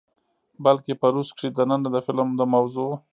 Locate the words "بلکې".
0.65-0.93